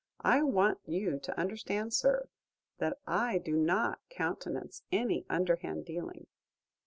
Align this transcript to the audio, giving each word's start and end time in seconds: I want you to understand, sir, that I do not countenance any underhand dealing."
I 0.25 0.41
want 0.41 0.79
you 0.87 1.19
to 1.19 1.39
understand, 1.39 1.93
sir, 1.93 2.27
that 2.79 2.97
I 3.05 3.37
do 3.37 3.55
not 3.55 3.99
countenance 4.09 4.81
any 4.91 5.27
underhand 5.29 5.85
dealing." 5.85 6.25